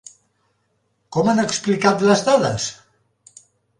Com 1.17 1.29
han 1.33 1.41
explicat 1.43 2.07
les 2.09 2.25
dades? 2.31 2.67